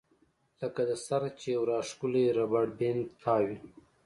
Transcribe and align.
لکه 0.61 0.81
د 0.89 0.91
سر 1.05 1.21
نه 1.27 1.31
چې 1.39 1.47
يو 1.55 1.63
راښکلی 1.71 2.25
ربر 2.37 2.65
بېنډ 2.77 3.03
تاو 3.21 3.41
وي 3.47 3.57